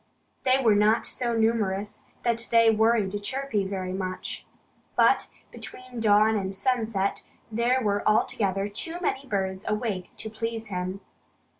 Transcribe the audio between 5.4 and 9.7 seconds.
between dawn and sunset there were altogether too many birds